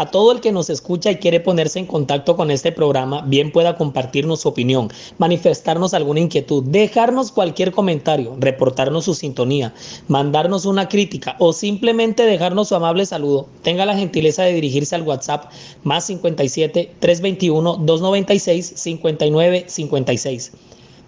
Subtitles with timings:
[0.00, 3.52] A todo el que nos escucha y quiere ponerse en contacto con este programa, bien
[3.52, 9.74] pueda compartirnos su opinión, manifestarnos alguna inquietud, dejarnos cualquier comentario, reportarnos su sintonía,
[10.08, 15.02] mandarnos una crítica o simplemente dejarnos su amable saludo, tenga la gentileza de dirigirse al
[15.02, 15.52] WhatsApp
[15.84, 20.52] más 57 321 296 59 56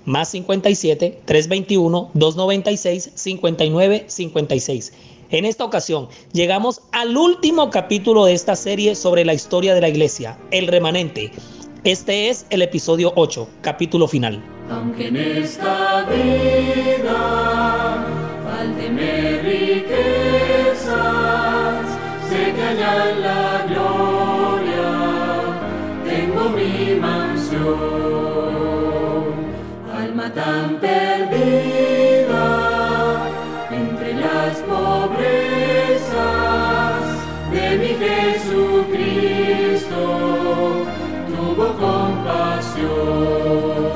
[0.04, 4.92] más 57 321 296 59 56
[5.32, 9.88] en esta ocasión llegamos al último capítulo de esta serie sobre la historia de la
[9.88, 11.32] iglesia, el remanente.
[11.84, 14.42] Este es el episodio 8, capítulo final.
[14.70, 17.42] Aunque en esta vida
[19.42, 20.86] riquezas,
[22.28, 24.90] sé que allá en la gloria
[26.04, 27.72] tengo mi mansión,
[29.92, 30.78] alma tan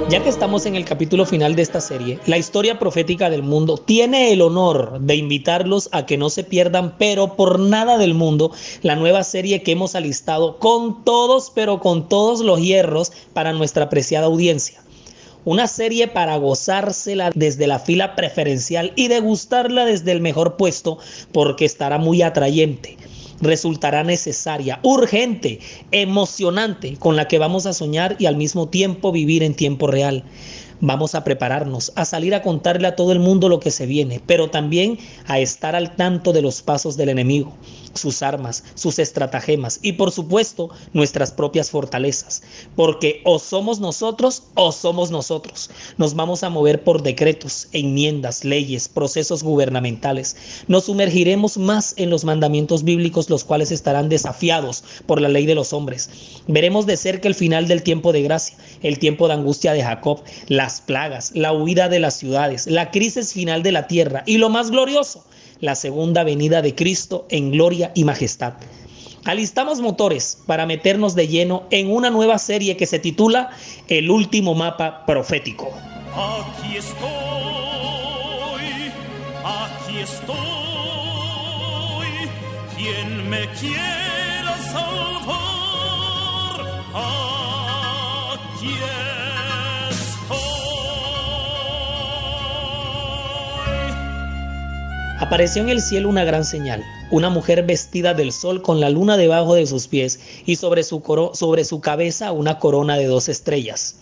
[0.09, 3.77] Ya que estamos en el capítulo final de esta serie, la historia profética del mundo
[3.77, 8.53] tiene el honor de invitarlos a que no se pierdan, pero por nada del mundo,
[8.83, 13.87] la nueva serie que hemos alistado con todos, pero con todos los hierros para nuestra
[13.87, 14.81] apreciada audiencia.
[15.45, 20.99] Una serie para gozársela desde la fila preferencial y degustarla desde el mejor puesto
[21.33, 22.97] porque estará muy atrayente
[23.41, 25.61] resultará necesaria, urgente,
[25.93, 30.25] emocionante, con la que vamos a soñar y al mismo tiempo vivir en tiempo real.
[30.81, 34.21] Vamos a prepararnos, a salir a contarle a todo el mundo lo que se viene,
[34.27, 37.55] pero también a estar al tanto de los pasos del enemigo
[37.97, 42.43] sus armas, sus estratagemas y por supuesto nuestras propias fortalezas,
[42.75, 45.71] porque o somos nosotros o somos nosotros.
[45.97, 50.37] Nos vamos a mover por decretos, enmiendas, leyes, procesos gubernamentales.
[50.69, 55.55] Nos sumergiremos más en los mandamientos bíblicos, los cuales estarán desafiados por la ley de
[55.55, 56.11] los hombres.
[56.47, 60.23] Veremos de cerca el final del tiempo de gracia, el tiempo de angustia de Jacob,
[60.67, 64.49] las plagas, la huida de las ciudades, la crisis final de la tierra y lo
[64.49, 65.25] más glorioso,
[65.61, 68.55] la segunda venida de Cristo en gloria y majestad.
[69.25, 73.51] Alistamos motores para meternos de lleno en una nueva serie que se titula
[73.87, 75.73] El último mapa profético.
[76.13, 77.07] Aquí estoy,
[79.45, 80.37] aquí estoy,
[82.77, 85.37] quien me quiera salvar.
[95.27, 99.17] Apareció en el cielo una gran señal, una mujer vestida del sol con la luna
[99.17, 101.03] debajo de sus pies y sobre su,
[101.35, 103.97] sobre su cabeza una corona de dos estrellas.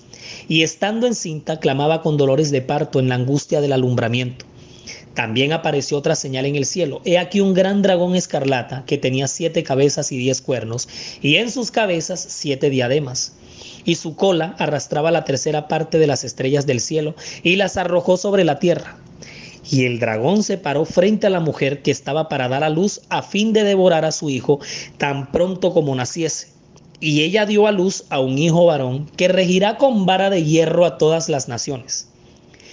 [0.48, 4.44] Y estando encinta clamaba con dolores de parto en la angustia del alumbramiento.
[5.14, 7.00] También apareció otra señal en el cielo.
[7.06, 10.90] He aquí un gran dragón escarlata que tenía siete cabezas y diez cuernos,
[11.22, 13.32] y en sus cabezas siete diademas.
[13.86, 18.18] Y su cola arrastraba la tercera parte de las estrellas del cielo y las arrojó
[18.18, 18.98] sobre la tierra.
[19.70, 23.00] Y el dragón se paró frente a la mujer que estaba para dar a luz
[23.08, 24.60] a fin de devorar a su hijo
[24.98, 26.48] tan pronto como naciese.
[27.00, 30.84] Y ella dio a luz a un hijo varón que regirá con vara de hierro
[30.84, 32.08] a todas las naciones.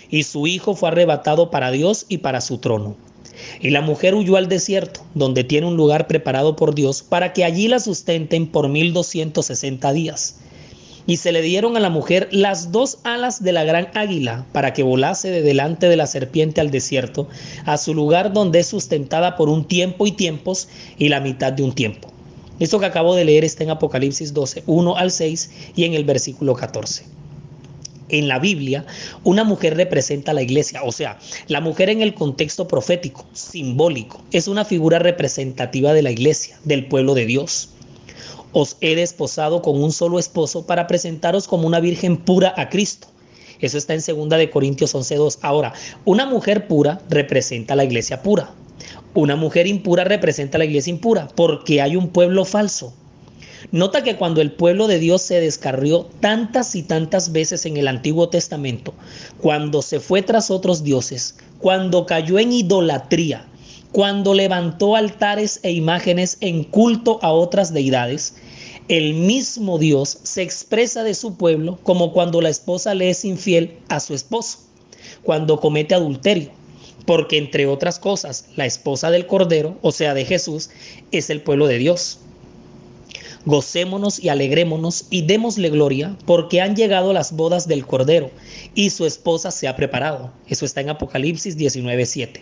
[0.09, 2.95] Y su hijo fue arrebatado para Dios y para su trono.
[3.61, 7.45] Y la mujer huyó al desierto, donde tiene un lugar preparado por Dios para que
[7.45, 10.35] allí la sustenten por mil doscientos sesenta días
[11.11, 14.71] y se le dieron a la mujer las dos alas de la gran águila para
[14.71, 17.27] que volase de delante de la serpiente al desierto,
[17.65, 21.63] a su lugar donde es sustentada por un tiempo y tiempos y la mitad de
[21.63, 22.09] un tiempo.
[22.61, 26.05] Esto que acabo de leer está en Apocalipsis 12, 1 al 6 y en el
[26.05, 27.03] versículo 14
[28.07, 28.85] en la Biblia,
[29.25, 34.21] una mujer representa a la iglesia, o sea, la mujer en el contexto profético, simbólico,
[34.31, 37.69] es una figura representativa de la iglesia, del pueblo de Dios
[38.53, 43.07] os he desposado con un solo esposo para presentaros como una virgen pura a Cristo.
[43.59, 45.37] Eso está en 2 de Corintios 11:2.
[45.41, 45.73] Ahora,
[46.05, 48.53] una mujer pura representa a la iglesia pura.
[49.13, 52.93] Una mujer impura representa a la iglesia impura, porque hay un pueblo falso.
[53.71, 57.87] Nota que cuando el pueblo de Dios se descarrió tantas y tantas veces en el
[57.87, 58.93] Antiguo Testamento,
[59.39, 63.45] cuando se fue tras otros dioses, cuando cayó en idolatría,
[63.91, 68.35] cuando levantó altares e imágenes en culto a otras deidades,
[68.87, 73.77] el mismo Dios se expresa de su pueblo como cuando la esposa le es infiel
[73.89, 74.59] a su esposo,
[75.23, 76.51] cuando comete adulterio,
[77.05, 80.69] porque entre otras cosas, la esposa del Cordero, o sea, de Jesús,
[81.11, 82.19] es el pueblo de Dios.
[83.45, 88.29] Gocémonos y alegrémonos y démosle gloria, porque han llegado las bodas del Cordero
[88.73, 90.31] y su esposa se ha preparado.
[90.47, 92.41] Eso está en Apocalipsis 19:7.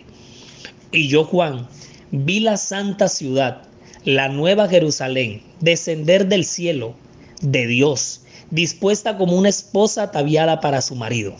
[0.92, 1.68] Y yo, Juan,
[2.10, 3.62] vi la santa ciudad,
[4.04, 6.94] la nueva Jerusalén, descender del cielo
[7.42, 11.34] de Dios, dispuesta como una esposa ataviada para su marido.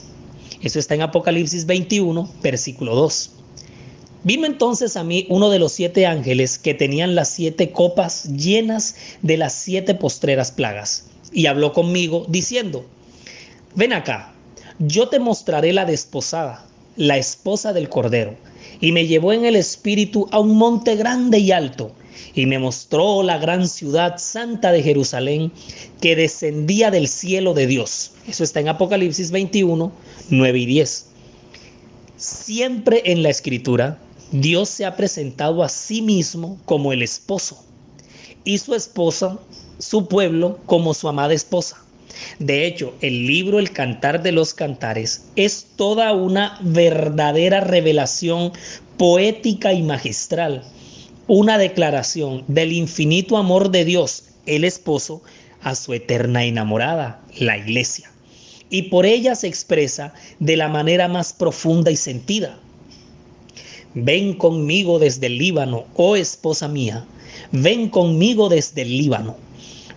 [0.63, 3.31] Eso está en Apocalipsis 21, versículo 2.
[4.23, 8.95] Vino entonces a mí uno de los siete ángeles que tenían las siete copas llenas
[9.23, 12.85] de las siete postreras plagas, y habló conmigo diciendo,
[13.75, 14.33] ven acá,
[14.79, 18.37] yo te mostraré la desposada, la esposa del Cordero.
[18.81, 21.93] Y me llevó en el espíritu a un monte grande y alto,
[22.35, 25.53] y me mostró la gran ciudad santa de Jerusalén
[26.01, 28.13] que descendía del cielo de Dios.
[28.27, 29.93] Eso está en Apocalipsis 21,
[30.31, 31.07] 9 y 10.
[32.17, 33.99] Siempre en la escritura,
[34.33, 37.65] Dios se ha presentado a sí mismo como el esposo
[38.45, 39.39] y su esposa,
[39.79, 41.83] su pueblo, como su amada esposa.
[42.39, 48.53] De hecho, el libro El Cantar de los Cantares es toda una verdadera revelación
[48.97, 50.63] poética y magistral,
[51.27, 55.23] una declaración del infinito amor de Dios, el esposo,
[55.63, 58.11] a su eterna enamorada, la iglesia.
[58.71, 62.59] Y por ella se expresa de la manera más profunda y sentida.
[63.95, 67.05] Ven conmigo desde el Líbano, oh esposa mía,
[67.53, 69.37] ven conmigo desde el Líbano.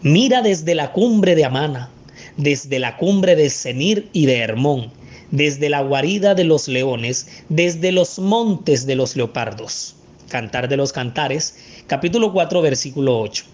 [0.01, 1.89] Mira desde la cumbre de Amana,
[2.37, 4.91] desde la cumbre de Senir y de Hermón,
[5.31, 9.95] desde la guarida de los leones, desde los montes de los leopardos.
[10.29, 11.55] Cantar de los Cantares,
[11.87, 13.45] capítulo 4, versículo 8.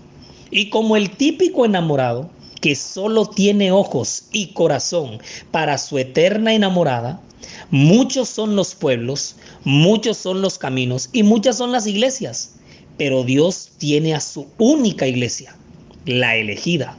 [0.51, 2.29] Y como el típico enamorado,
[2.61, 5.19] que solo tiene ojos y corazón
[5.51, 7.21] para su eterna enamorada,
[7.71, 12.55] muchos son los pueblos, muchos son los caminos y muchas son las iglesias,
[12.97, 15.55] pero Dios tiene a su única iglesia,
[16.05, 16.97] la elegida.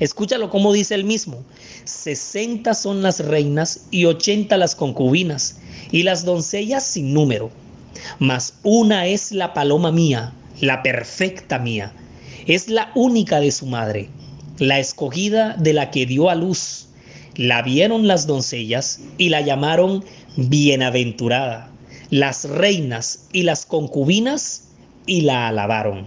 [0.00, 1.42] Escúchalo como dice él mismo.
[1.84, 5.56] 60 son las reinas y 80 las concubinas,
[5.90, 7.50] y las doncellas sin número.
[8.18, 11.92] Mas una es la paloma mía, la perfecta mía.
[12.46, 14.08] Es la única de su madre,
[14.58, 16.86] la escogida de la que dio a luz.
[17.34, 20.04] La vieron las doncellas y la llamaron
[20.36, 21.70] bienaventurada.
[22.10, 24.68] Las reinas y las concubinas
[25.06, 26.06] y la alabaron.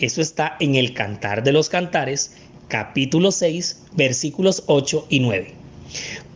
[0.00, 2.32] Eso está en el Cantar de los Cantares,
[2.68, 5.54] capítulo 6, versículos 8 y 9.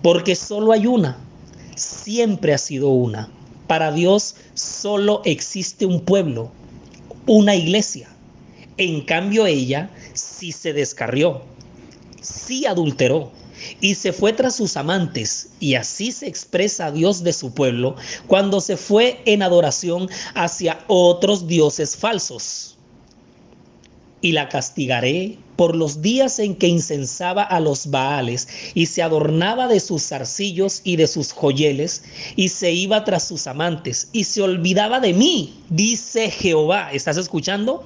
[0.03, 1.19] Porque solo hay una,
[1.77, 3.31] siempre ha sido una.
[3.67, 6.51] Para Dios solo existe un pueblo,
[7.27, 8.09] una iglesia.
[8.77, 11.43] En cambio ella sí se descarrió,
[12.21, 13.31] sí adulteró
[13.81, 15.51] y se fue tras sus amantes.
[15.61, 21.47] Y así se expresa Dios de su pueblo cuando se fue en adoración hacia otros
[21.47, 22.77] dioses falsos
[24.23, 29.69] y la castigaré por los días en que incensaba a los Baales y se adornaba
[29.69, 32.03] de sus zarcillos y de sus joyeles
[32.35, 36.91] y se iba tras sus amantes y se olvidaba de mí, dice Jehová.
[36.95, 37.85] ¿Estás escuchando?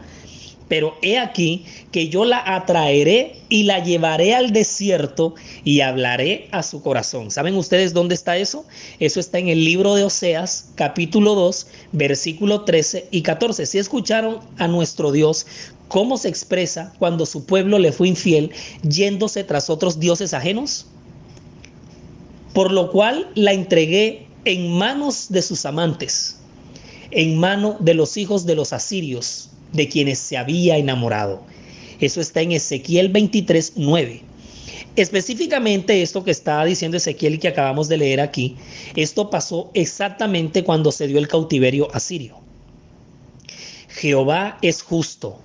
[0.68, 5.34] Pero he aquí que yo la atraeré y la llevaré al desierto
[5.64, 7.30] y hablaré a su corazón.
[7.30, 8.64] ¿Saben ustedes dónde está eso?
[9.00, 13.66] Eso está en el libro de Oseas, capítulo 2, versículo 13 y 14.
[13.66, 15.46] Si escucharon a nuestro Dios
[15.94, 18.50] cómo se expresa cuando su pueblo le fue infiel
[18.82, 20.86] yéndose tras otros dioses ajenos?
[22.52, 26.40] Por lo cual la entregué en manos de sus amantes,
[27.12, 31.44] en mano de los hijos de los asirios, de quienes se había enamorado.
[32.00, 34.20] Eso está en Ezequiel 23, 9.
[34.96, 38.56] Específicamente esto que está diciendo Ezequiel y que acabamos de leer aquí,
[38.96, 42.40] esto pasó exactamente cuando se dio el cautiverio asirio.
[43.90, 45.38] Jehová es justo,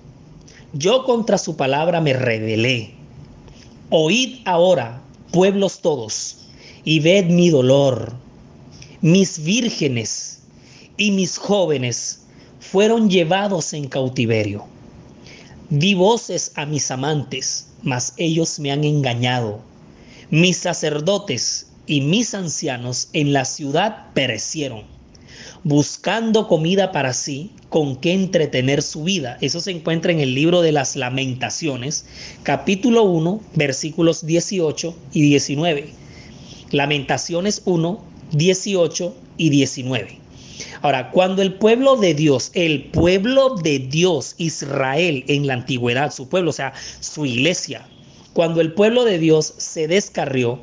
[0.72, 2.94] yo contra su palabra me rebelé.
[3.90, 6.36] Oíd ahora, pueblos todos,
[6.84, 8.12] y ved mi dolor.
[9.00, 10.42] Mis vírgenes
[10.96, 12.26] y mis jóvenes
[12.60, 14.64] fueron llevados en cautiverio.
[15.70, 19.60] Di voces a mis amantes, mas ellos me han engañado.
[20.30, 24.84] Mis sacerdotes y mis ancianos en la ciudad perecieron
[25.64, 29.38] buscando comida para sí, con qué entretener su vida.
[29.40, 32.06] Eso se encuentra en el libro de las lamentaciones,
[32.42, 35.92] capítulo 1, versículos 18 y 19.
[36.70, 40.18] Lamentaciones 1, 18 y 19.
[40.82, 46.28] Ahora, cuando el pueblo de Dios, el pueblo de Dios, Israel en la antigüedad, su
[46.28, 47.86] pueblo, o sea, su iglesia,
[48.32, 50.60] cuando el pueblo de Dios se descarrió,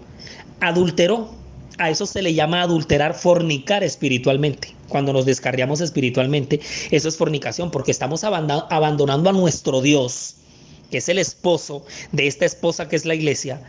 [0.60, 1.30] adulteró,
[1.80, 4.74] A eso se le llama adulterar, fornicar espiritualmente.
[4.90, 10.36] Cuando nos descarriamos espiritualmente, eso es fornicación, porque estamos abandonando a nuestro Dios,
[10.90, 13.62] que es el esposo de esta esposa que es la iglesia,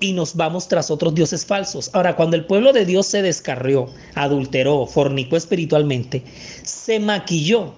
[0.00, 1.90] y nos vamos tras otros dioses falsos.
[1.94, 6.22] Ahora, cuando el pueblo de Dios se descarrió, adulteró, fornicó espiritualmente,
[6.62, 7.74] se maquilló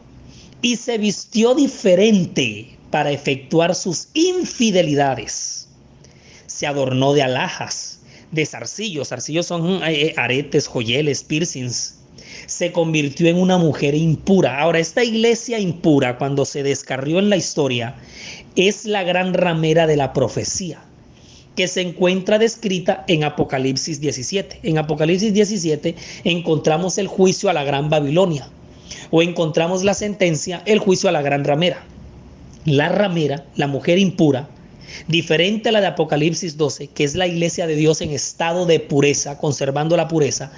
[0.61, 5.69] y se vistió diferente para efectuar sus infidelidades.
[6.47, 8.00] Se adornó de alhajas,
[8.33, 9.09] de zarcillos.
[9.09, 11.99] Zarcillos son eh, eh, aretes, joyeles, piercings.
[12.47, 14.61] Se convirtió en una mujer impura.
[14.61, 17.95] Ahora, esta iglesia impura, cuando se descarrió en la historia,
[18.57, 20.83] es la gran ramera de la profecía
[21.57, 24.61] que se encuentra descrita en Apocalipsis 17.
[24.63, 25.95] En Apocalipsis 17
[26.25, 28.49] encontramos el juicio a la gran Babilonia
[29.11, 31.83] o encontramos la sentencia, el juicio a la gran ramera.
[32.65, 34.49] La ramera, la mujer impura,
[35.09, 38.80] diferente a la de Apocalipsis 12, que es la iglesia de Dios en estado de
[38.80, 40.52] pureza, conservando la pureza,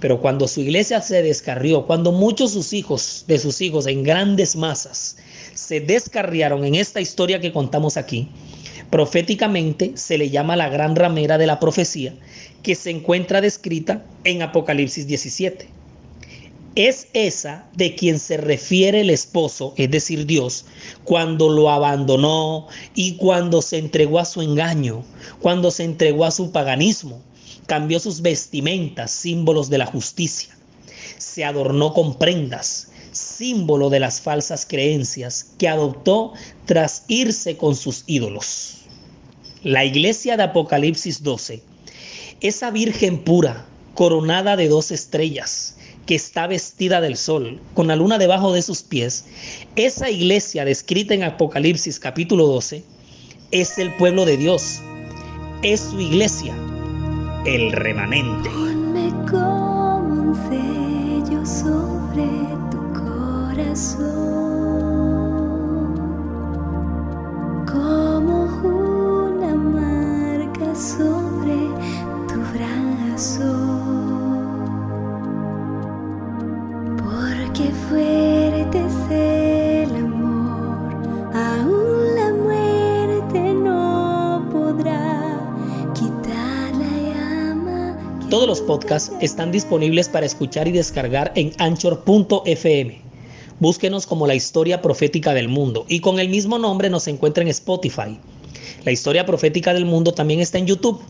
[0.00, 4.56] pero cuando su iglesia se descarrió, cuando muchos sus hijos, de sus hijos en grandes
[4.56, 5.16] masas,
[5.54, 8.28] se descarriaron en esta historia que contamos aquí,
[8.90, 12.14] Proféticamente se le llama la gran ramera de la profecía
[12.62, 15.68] que se encuentra descrita en Apocalipsis 17.
[16.76, 20.66] Es esa de quien se refiere el esposo, es decir, Dios,
[21.04, 25.02] cuando lo abandonó y cuando se entregó a su engaño,
[25.40, 27.22] cuando se entregó a su paganismo,
[27.64, 30.54] cambió sus vestimentas, símbolos de la justicia,
[31.16, 36.34] se adornó con prendas, símbolo de las falsas creencias que adoptó
[36.66, 38.82] tras irse con sus ídolos.
[39.62, 41.62] La iglesia de Apocalipsis 12,
[42.42, 45.75] esa virgen pura, coronada de dos estrellas,
[46.06, 49.26] que está vestida del sol, con la luna debajo de sus pies,
[49.74, 52.84] esa iglesia descrita en Apocalipsis capítulo 12,
[53.50, 54.80] es el pueblo de Dios,
[55.62, 56.54] es su iglesia,
[57.44, 58.48] el remanente.
[58.50, 62.24] Ponme como un sello sobre
[62.70, 64.26] tu corazón.
[88.46, 93.02] Los podcasts están disponibles para escuchar y descargar en anchor.fm.
[93.58, 97.48] Búsquenos como la historia profética del mundo y con el mismo nombre nos encuentra en
[97.48, 98.20] Spotify.
[98.84, 101.02] La historia profética del mundo también está en YouTube.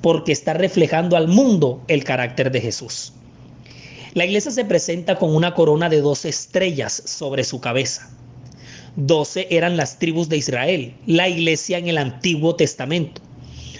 [0.00, 3.12] porque está reflejando al mundo el carácter de Jesús.
[4.14, 8.10] La iglesia se presenta con una corona de 12 estrellas sobre su cabeza.
[8.96, 13.20] 12 eran las tribus de Israel, la iglesia en el Antiguo Testamento.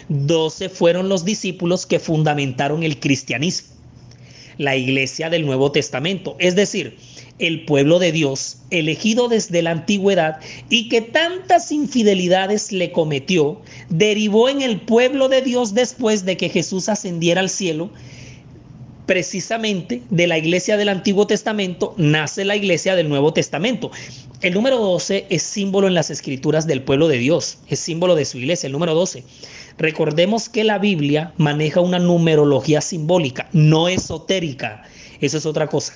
[0.08, 3.74] 12 fueron los discípulos que fundamentaron el cristianismo,
[4.58, 6.36] la iglesia del Nuevo Testamento.
[6.38, 6.96] Es decir,
[7.38, 14.48] el pueblo de Dios, elegido desde la antigüedad y que tantas infidelidades le cometió, derivó
[14.48, 17.90] en el pueblo de Dios después de que Jesús ascendiera al cielo
[19.06, 23.90] precisamente de la iglesia del Antiguo Testamento nace la iglesia del Nuevo Testamento.
[24.42, 28.26] El número 12 es símbolo en las escrituras del pueblo de Dios, es símbolo de
[28.26, 29.24] su iglesia, el número 12.
[29.78, 34.82] Recordemos que la Biblia maneja una numerología simbólica, no esotérica,
[35.20, 35.94] eso es otra cosa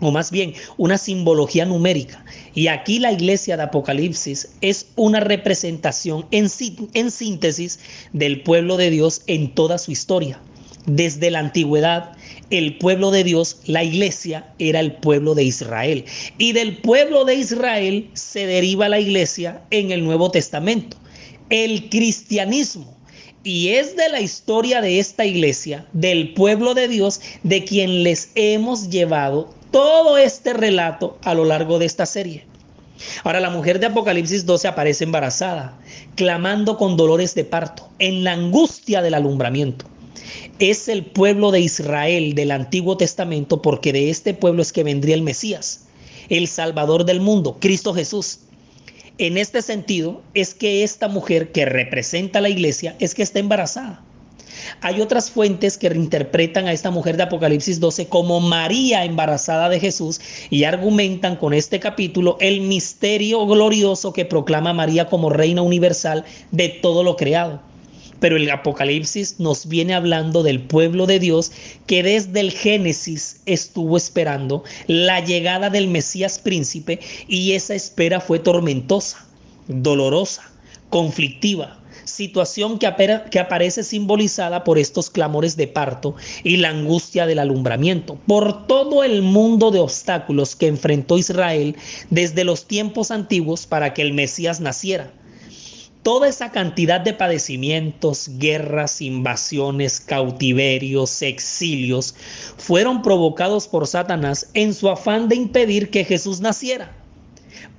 [0.00, 2.24] o más bien una simbología numérica.
[2.54, 6.48] Y aquí la iglesia de Apocalipsis es una representación en,
[6.94, 7.78] en, síntesis
[8.12, 10.40] del pueblo de Dios en toda su historia.
[10.86, 12.12] Desde la antigüedad,
[12.50, 16.04] el pueblo de Dios, la iglesia, era el pueblo de Israel.
[16.36, 20.98] Y del pueblo de Israel se deriva la iglesia en el Nuevo Testamento.
[21.48, 22.94] El cristianismo.
[23.44, 28.30] Y es de la historia de esta iglesia, del pueblo de Dios, de quien les
[28.34, 32.46] hemos llevado todo este relato a lo largo de esta serie.
[33.24, 35.76] Ahora la mujer de Apocalipsis 12 aparece embarazada,
[36.14, 39.84] clamando con dolores de parto, en la angustia del alumbramiento
[40.60, 45.16] es el pueblo de Israel del Antiguo Testamento porque de este pueblo es que vendría
[45.16, 45.86] el Mesías,
[46.28, 48.38] el Salvador del mundo, Cristo Jesús.
[49.18, 53.40] En este sentido es que esta mujer que representa a la iglesia es que está
[53.40, 54.04] embarazada.
[54.80, 59.80] Hay otras fuentes que reinterpretan a esta mujer de Apocalipsis 12 como María embarazada de
[59.80, 60.20] Jesús
[60.50, 66.68] y argumentan con este capítulo el misterio glorioso que proclama María como reina universal de
[66.68, 67.60] todo lo creado.
[68.20, 71.52] Pero el Apocalipsis nos viene hablando del pueblo de Dios
[71.86, 78.38] que desde el Génesis estuvo esperando la llegada del Mesías príncipe y esa espera fue
[78.38, 79.26] tormentosa,
[79.68, 80.50] dolorosa,
[80.90, 82.92] conflictiva, situación que,
[83.30, 89.04] que, aparece simbolizada por estos clamores de parto y la angustia del alumbramiento, por todo
[89.04, 91.76] el mundo de obstáculos que enfrentó Israel
[92.10, 95.10] desde los tiempos antiguos para que el Mesías naciera
[96.04, 102.14] toda esa cantidad de padecimientos, guerras, invasiones, cautiverios, exilios,
[102.58, 107.03] fueron provocados por Satanás en su afán de impedir que Jesús naciera.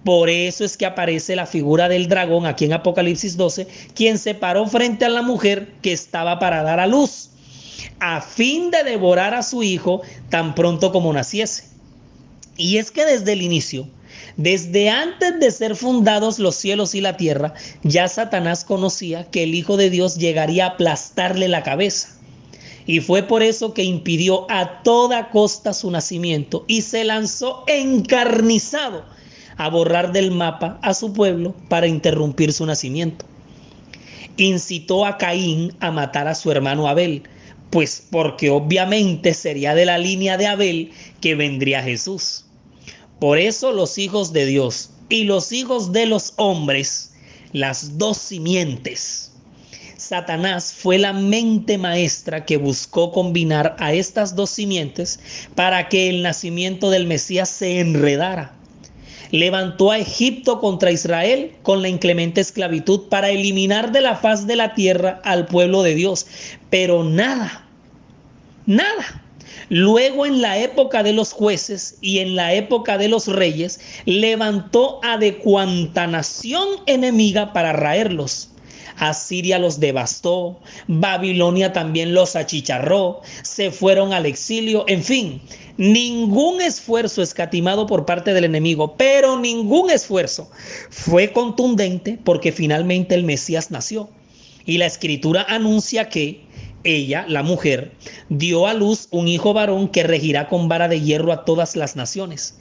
[0.03, 4.35] Por eso es que aparece la figura del dragón aquí en Apocalipsis 12, quien se
[4.35, 7.31] paró frente a la mujer que estaba para dar a luz,
[7.99, 11.65] a fin de devorar a su hijo tan pronto como naciese.
[12.55, 13.88] Y es que desde el inicio,
[14.38, 19.55] desde antes de ser fundados los cielos y la tierra, ya Satanás conocía que el
[19.55, 22.09] Hijo de Dios llegaría a aplastarle la cabeza.
[22.85, 29.14] Y fue por eso que impidió a toda costa su nacimiento y se lanzó encarnizado
[29.58, 33.26] a borrar del mapa a su pueblo para interrumpir su nacimiento.
[34.38, 37.24] Incitó a Caín a matar a su hermano Abel,
[37.70, 40.91] pues porque obviamente sería de la línea de Abel
[41.22, 42.46] que vendría Jesús.
[43.20, 47.13] Por eso los hijos de Dios y los hijos de los hombres,
[47.54, 49.32] las dos simientes.
[49.98, 55.20] Satanás fue la mente maestra que buscó combinar a estas dos simientes
[55.56, 58.55] para que el nacimiento del Mesías se enredara.
[59.38, 64.56] Levantó a Egipto contra Israel con la inclemente esclavitud para eliminar de la faz de
[64.56, 66.26] la tierra al pueblo de Dios.
[66.69, 67.67] Pero nada,
[68.65, 69.21] nada
[69.69, 75.00] Luego en la época de los jueces y en la época de los reyes, levantó
[75.04, 75.39] a de
[76.08, 78.52] nación enemiga para raerlos.
[78.97, 85.41] Asiria los devastó, Babilonia también los achicharró, se fueron al exilio, en fin,
[85.77, 90.49] ningún esfuerzo escatimado por parte del enemigo, pero ningún esfuerzo
[90.89, 94.10] fue contundente porque finalmente el Mesías nació.
[94.65, 96.41] Y la escritura anuncia que
[96.84, 97.91] ella, la mujer,
[98.29, 101.95] dio a luz un hijo varón que regirá con vara de hierro a todas las
[101.95, 102.58] naciones.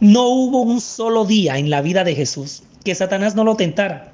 [0.00, 4.11] No hubo un solo día en la vida de Jesús que Satanás no lo tentara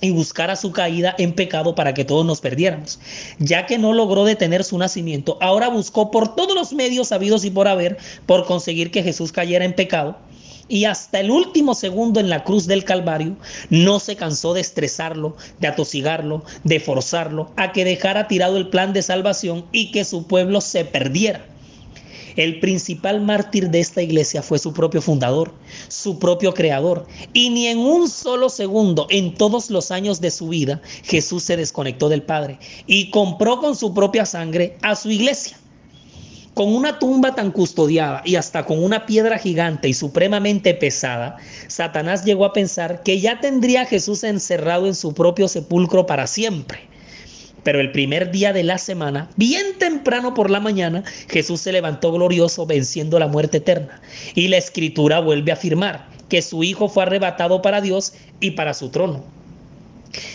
[0.00, 2.98] y buscara su caída en pecado para que todos nos perdiéramos.
[3.38, 7.50] Ya que no logró detener su nacimiento, ahora buscó por todos los medios habidos y
[7.50, 10.16] por haber por conseguir que Jesús cayera en pecado
[10.70, 13.36] y hasta el último segundo en la cruz del Calvario
[13.68, 18.92] no se cansó de estresarlo, de atosigarlo, de forzarlo a que dejara tirado el plan
[18.92, 21.44] de salvación y que su pueblo se perdiera.
[22.36, 25.52] El principal mártir de esta iglesia fue su propio fundador,
[25.88, 27.06] su propio creador.
[27.32, 31.56] Y ni en un solo segundo en todos los años de su vida Jesús se
[31.56, 35.56] desconectó del Padre y compró con su propia sangre a su iglesia.
[36.54, 41.36] Con una tumba tan custodiada y hasta con una piedra gigante y supremamente pesada,
[41.68, 46.26] Satanás llegó a pensar que ya tendría a Jesús encerrado en su propio sepulcro para
[46.26, 46.89] siempre.
[47.62, 52.12] Pero el primer día de la semana, bien temprano por la mañana, Jesús se levantó
[52.12, 54.00] glorioso venciendo la muerte eterna.
[54.34, 58.74] Y la escritura vuelve a afirmar que su Hijo fue arrebatado para Dios y para
[58.74, 59.39] su trono.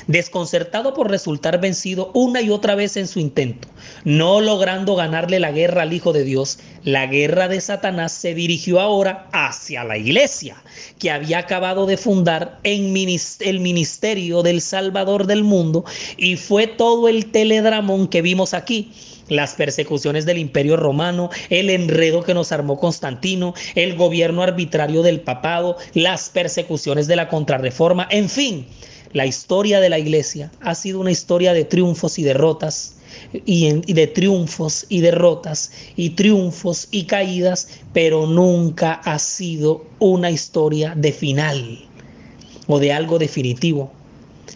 [0.07, 3.67] Desconcertado por resultar vencido una y otra vez en su intento,
[4.03, 8.79] no logrando ganarle la guerra al Hijo de Dios, la guerra de Satanás se dirigió
[8.79, 10.55] ahora hacia la iglesia,
[10.99, 15.83] que había acabado de fundar en el ministerio del Salvador del mundo,
[16.17, 18.93] y fue todo el teledramón que vimos aquí.
[19.27, 25.19] Las persecuciones del imperio romano, el enredo que nos armó Constantino, el gobierno arbitrario del
[25.19, 28.67] papado, las persecuciones de la contrarreforma, en fin,
[29.15, 32.97] la historia de la iglesia ha sido una historia de triunfos y derrotas,
[33.45, 40.95] y, de triunfos y derrotas, y triunfos y caídas, pero nunca ha sido una historia
[40.97, 41.87] de final
[42.67, 43.89] o de algo definitivo.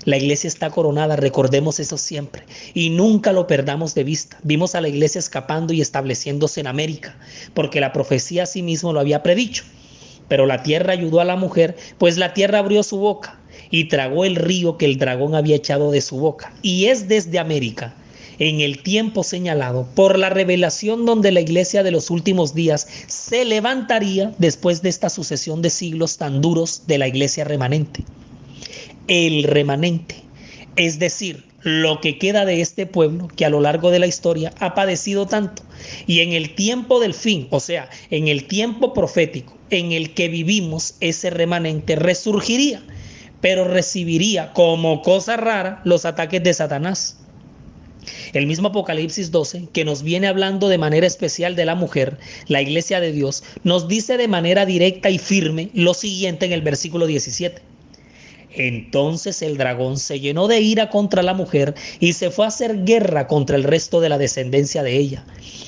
[0.04, 2.44] La iglesia está coronada, recordemos eso siempre,
[2.74, 4.40] y nunca lo perdamos de vista.
[4.44, 7.18] Vimos a la iglesia escapando y estableciéndose en América,
[7.54, 9.64] porque la profecía a sí mismo lo había predicho.
[10.28, 13.39] Pero la tierra ayudó a la mujer, pues la tierra abrió su boca
[13.72, 16.54] y tragó el río que el dragón había echado de su boca.
[16.62, 17.96] Y es desde América,
[18.40, 23.46] en el tiempo señalado, por la revelación donde la iglesia de los últimos días se
[23.46, 28.04] levantaría después de esta sucesión de siglos tan duros de la iglesia remanente.
[29.08, 30.16] El remanente,
[30.76, 34.54] es decir, lo que queda de este pueblo que a lo largo de la historia
[34.60, 35.64] ha padecido tanto.
[36.08, 40.30] Y en el tiempo del fin, o sea, en el tiempo profético en el que
[40.30, 42.82] vivimos, ese remanente resurgiría
[43.42, 47.18] pero recibiría como cosa rara los ataques de Satanás.
[48.34, 52.62] El mismo Apocalipsis 12, que nos viene hablando de manera especial de la mujer, la
[52.62, 57.08] iglesia de Dios, nos dice de manera directa y firme lo siguiente en el versículo
[57.08, 57.62] 17.
[58.52, 62.84] Entonces el dragón se llenó de ira contra la mujer y se fue a hacer
[62.84, 65.24] guerra contra el resto de la descendencia de ella,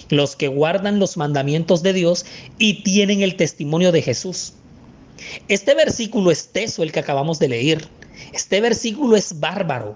[0.09, 2.25] los que guardan los mandamientos de Dios
[2.57, 4.53] y tienen el testimonio de Jesús.
[5.47, 7.87] Este versículo es teso, el que acabamos de leer.
[8.33, 9.95] Este versículo es bárbaro.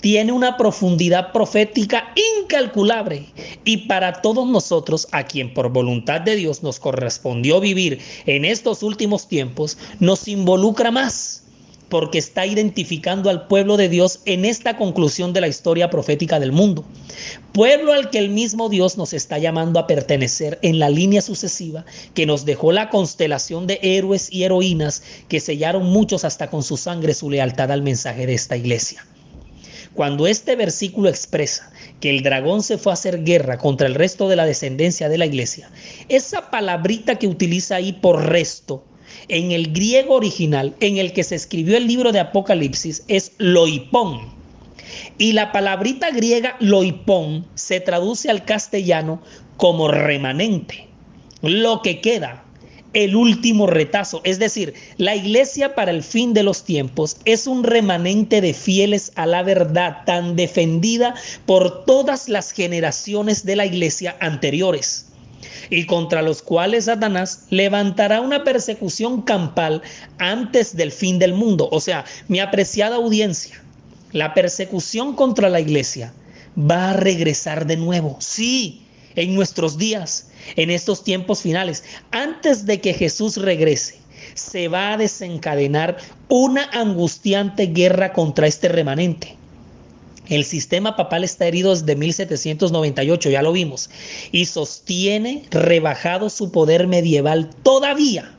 [0.00, 3.26] Tiene una profundidad profética incalculable.
[3.64, 8.82] Y para todos nosotros, a quien por voluntad de Dios nos correspondió vivir en estos
[8.82, 11.43] últimos tiempos, nos involucra más
[11.94, 16.50] porque está identificando al pueblo de Dios en esta conclusión de la historia profética del
[16.50, 16.84] mundo.
[17.52, 21.84] Pueblo al que el mismo Dios nos está llamando a pertenecer en la línea sucesiva
[22.12, 26.76] que nos dejó la constelación de héroes y heroínas que sellaron muchos hasta con su
[26.76, 29.06] sangre su lealtad al mensaje de esta iglesia.
[29.94, 34.28] Cuando este versículo expresa que el dragón se fue a hacer guerra contra el resto
[34.28, 35.70] de la descendencia de la iglesia,
[36.08, 38.84] esa palabrita que utiliza ahí por resto,
[39.28, 44.32] en el griego original en el que se escribió el libro de Apocalipsis es loipón.
[45.18, 49.20] Y la palabrita griega loipón se traduce al castellano
[49.56, 50.86] como remanente,
[51.42, 52.44] lo que queda,
[52.92, 54.20] el último retazo.
[54.24, 59.12] Es decir, la iglesia para el fin de los tiempos es un remanente de fieles
[59.16, 61.14] a la verdad tan defendida
[61.46, 65.06] por todas las generaciones de la iglesia anteriores
[65.70, 69.82] y contra los cuales Satanás levantará una persecución campal
[70.18, 71.68] antes del fin del mundo.
[71.72, 73.62] O sea, mi apreciada audiencia,
[74.12, 76.12] la persecución contra la iglesia
[76.58, 78.16] va a regresar de nuevo.
[78.20, 84.92] Sí, en nuestros días, en estos tiempos finales, antes de que Jesús regrese se va
[84.92, 85.98] a desencadenar
[86.28, 89.36] una angustiante guerra contra este remanente.
[90.28, 93.90] El sistema papal está herido desde 1798, ya lo vimos,
[94.32, 98.30] y sostiene rebajado su poder medieval todavía.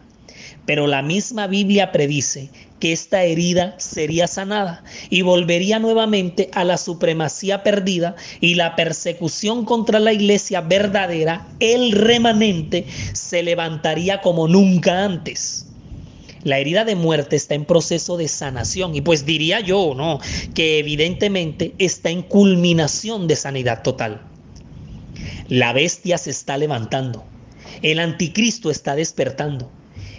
[0.65, 6.77] Pero la misma Biblia predice que esta herida sería sanada y volvería nuevamente a la
[6.77, 15.03] supremacía perdida y la persecución contra la iglesia verdadera, el remanente, se levantaría como nunca
[15.03, 15.67] antes.
[16.45, 20.19] La herida de muerte está en proceso de sanación y pues diría yo, ¿no?
[20.53, 24.21] Que evidentemente está en culminación de sanidad total.
[25.49, 27.25] La bestia se está levantando.
[27.81, 29.71] El anticristo está despertando.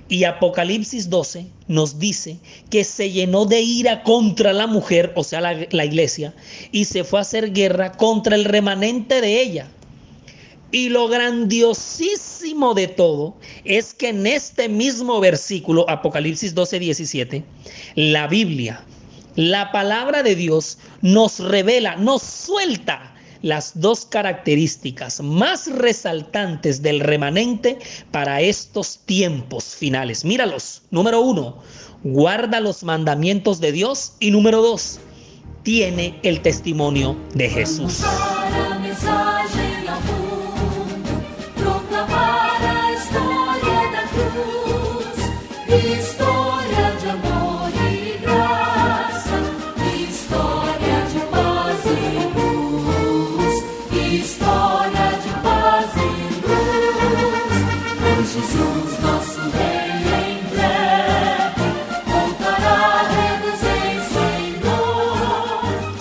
[0.08, 2.38] Y Apocalipsis 12 nos dice
[2.70, 6.34] que se llenó de ira contra la mujer, o sea, la, la, iglesia,
[6.72, 9.68] y se fue a hacer guerra contra el remanente de ella,
[10.72, 17.44] y lo grandiosísimo de todo es que en este mismo versículo, Apocalipsis 12, 17,
[17.94, 18.84] la Biblia,
[19.36, 27.78] la palabra de Dios nos revela, nos suelta las dos características más resaltantes del remanente
[28.10, 30.24] para estos tiempos finales.
[30.24, 30.82] Míralos.
[30.90, 31.58] Número uno,
[32.02, 34.14] guarda los mandamientos de Dios.
[34.20, 34.98] Y número dos,
[35.62, 38.02] tiene el testimonio de Jesús.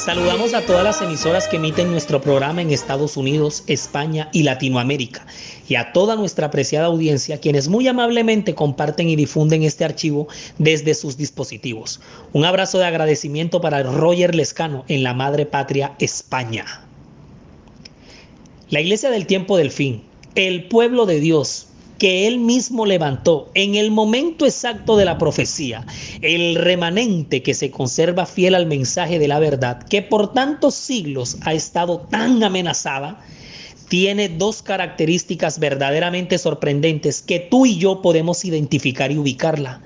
[0.06, 5.26] Saludamos a todas las emisoras que emiten nuestro programa en Estados Unidos, España y Latinoamérica,
[5.68, 10.28] y a toda nuestra apreciada audiencia, quienes muy amablemente comparten y difunden este archivo
[10.60, 12.02] desde sus dispositivos.
[12.34, 16.86] Un abrazo de agradecimiento para Roger Lescano en la madre patria España.
[18.70, 20.04] La iglesia del tiempo del fin,
[20.36, 25.86] el pueblo de Dios, que él mismo levantó en el momento exacto de la profecía,
[26.22, 31.38] el remanente que se conserva fiel al mensaje de la verdad, que por tantos siglos
[31.42, 33.22] ha estado tan amenazada,
[33.88, 39.82] tiene dos características verdaderamente sorprendentes que tú y yo podemos identificar y ubicarla.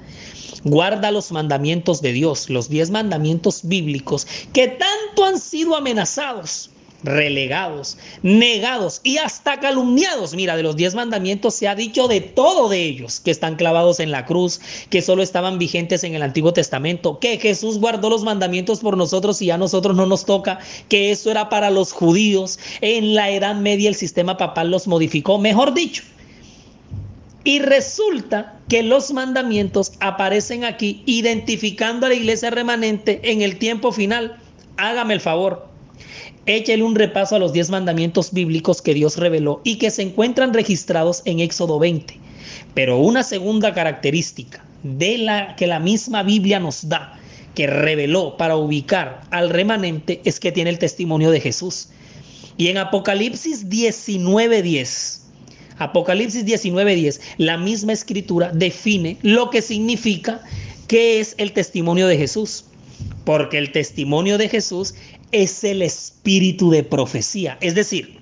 [0.64, 6.70] Guarda los mandamientos de Dios, los diez mandamientos bíblicos, que tanto han sido amenazados
[7.04, 10.34] relegados, negados y hasta calumniados.
[10.34, 14.00] Mira, de los diez mandamientos se ha dicho de todo de ellos, que están clavados
[14.00, 14.60] en la cruz,
[14.90, 19.42] que solo estaban vigentes en el Antiguo Testamento, que Jesús guardó los mandamientos por nosotros
[19.42, 22.60] y a nosotros no nos toca, que eso era para los judíos.
[22.82, 26.04] En la Edad Media el sistema papal los modificó, mejor dicho.
[27.44, 33.92] Y resulta que los mandamientos aparecen aquí identificando a la iglesia remanente en el tiempo
[33.92, 34.38] final.
[34.78, 35.68] Hágame el favor,
[36.50, 40.52] Échale un repaso a los diez mandamientos bíblicos que Dios reveló y que se encuentran
[40.52, 42.18] registrados en Éxodo 20.
[42.74, 47.20] Pero una segunda característica de la que la misma Biblia nos da,
[47.54, 51.90] que reveló para ubicar al remanente, es que tiene el testimonio de Jesús.
[52.58, 55.22] Y en Apocalipsis 19:10,
[55.78, 60.42] Apocalipsis 19:10, la misma escritura define lo que significa
[60.88, 62.66] que es el testimonio de Jesús.
[63.24, 64.96] Porque el testimonio de Jesús
[65.32, 67.58] es el espíritu de profecía.
[67.62, 68.20] Es decir,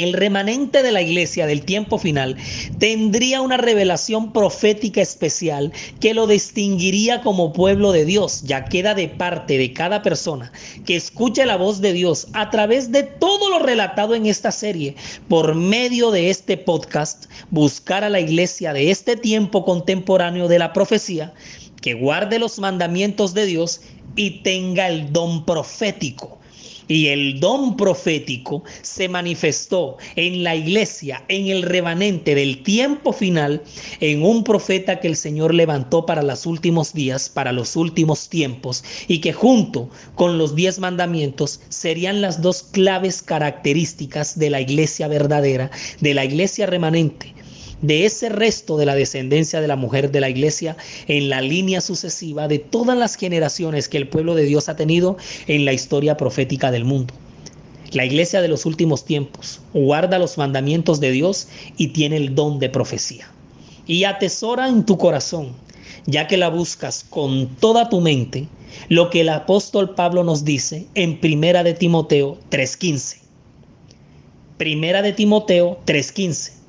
[0.00, 2.36] el remanente de la iglesia del tiempo final
[2.78, 8.42] tendría una revelación profética especial que lo distinguiría como pueblo de Dios.
[8.42, 10.52] Ya queda de parte de cada persona
[10.86, 14.96] que escuche la voz de Dios a través de todo lo relatado en esta serie,
[15.28, 20.72] por medio de este podcast, buscar a la iglesia de este tiempo contemporáneo de la
[20.72, 21.34] profecía
[21.80, 23.80] que guarde los mandamientos de Dios
[24.16, 26.40] y tenga el don profético.
[26.88, 33.62] Y el don profético se manifestó en la iglesia, en el remanente del tiempo final,
[34.00, 38.82] en un profeta que el Señor levantó para los últimos días, para los últimos tiempos,
[39.06, 45.06] y que junto con los diez mandamientos serían las dos claves características de la iglesia
[45.06, 45.70] verdadera,
[46.00, 47.36] de la iglesia remanente,
[47.82, 50.76] de ese resto de la descendencia de la mujer de la iglesia
[51.08, 55.16] en la línea sucesiva de todas las generaciones que el pueblo de Dios ha tenido
[55.46, 57.14] en la historia profética del mundo.
[57.92, 62.58] La iglesia de los últimos tiempos guarda los mandamientos de Dios y tiene el don
[62.58, 63.30] de profecía.
[63.86, 65.52] Y atesora en tu corazón,
[66.06, 68.46] ya que la buscas con toda tu mente,
[68.88, 73.18] lo que el apóstol Pablo nos dice en Primera de Timoteo 3:15.
[74.56, 76.59] Primera de Timoteo 3:15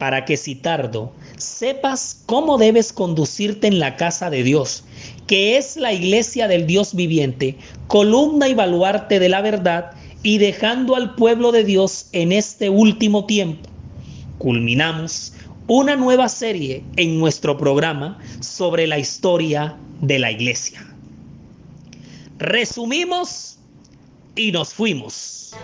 [0.00, 4.82] para que si tardo, sepas cómo debes conducirte en la casa de Dios,
[5.26, 9.90] que es la iglesia del Dios viviente, columna y baluarte de la verdad,
[10.22, 13.68] y dejando al pueblo de Dios en este último tiempo.
[14.38, 15.34] Culminamos
[15.66, 20.80] una nueva serie en nuestro programa sobre la historia de la iglesia.
[22.38, 23.58] Resumimos
[24.34, 25.54] y nos fuimos.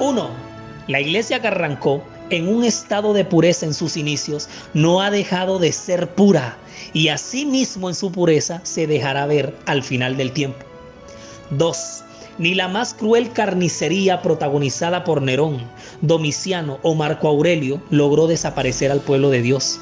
[0.00, 0.49] 1
[0.90, 5.60] la iglesia que arrancó en un estado de pureza en sus inicios no ha dejado
[5.60, 6.58] de ser pura
[6.92, 10.66] y asimismo en su pureza se dejará ver al final del tiempo.
[11.50, 12.04] 2.
[12.38, 15.60] Ni la más cruel carnicería protagonizada por Nerón,
[16.00, 19.78] Domiciano o Marco Aurelio logró desaparecer al pueblo de Dios.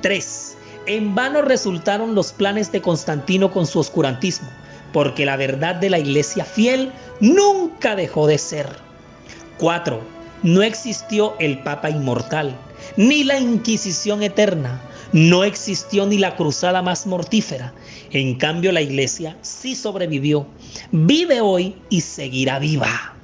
[0.00, 0.56] 3.
[0.86, 4.48] En vano resultaron los planes de Constantino con su oscurantismo,
[4.92, 8.66] porque la verdad de la iglesia fiel nunca dejó de ser.
[9.58, 12.56] 4 no existió el Papa inmortal,
[12.96, 14.80] ni la Inquisición eterna,
[15.12, 17.72] no existió ni la cruzada más mortífera.
[18.10, 20.46] En cambio, la iglesia sí sobrevivió,
[20.92, 23.14] vive hoy y seguirá viva.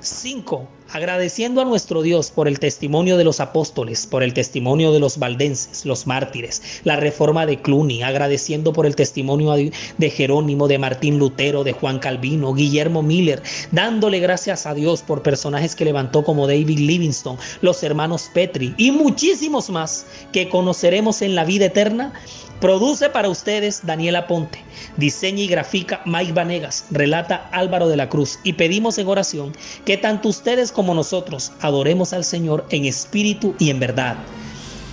[0.00, 4.98] 5 agradeciendo a nuestro Dios por el testimonio de los apóstoles, por el testimonio de
[4.98, 10.78] los valdenses, los mártires, la reforma de Cluny, agradeciendo por el testimonio de Jerónimo, de
[10.78, 16.24] Martín Lutero, de Juan Calvino, Guillermo Miller, dándole gracias a Dios por personajes que levantó
[16.24, 22.14] como David Livingstone, los hermanos Petri y muchísimos más que conoceremos en la vida eterna.
[22.60, 24.64] Produce para ustedes Daniela Ponte,
[24.96, 29.52] diseña y grafica Mike Vanegas, relata Álvaro de la Cruz y pedimos en oración
[29.84, 34.16] que tanto ustedes como nosotros adoremos al Señor en espíritu y en verdad.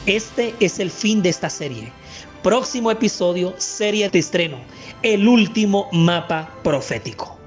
[0.06, 1.91] Este es el fin de esta serie.
[2.41, 4.58] Próximo episodio, serie de estreno,
[5.01, 7.42] el último mapa profético.